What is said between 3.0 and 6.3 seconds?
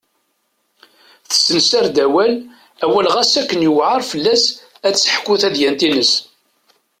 ɣas akken yuɛer fell-as ad d-teḥku tadyant-is.